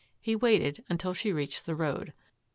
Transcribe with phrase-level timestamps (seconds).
[0.19, 2.11] He waited until she reached the road.